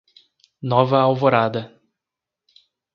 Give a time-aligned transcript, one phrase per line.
[0.71, 1.61] Nova Alvorada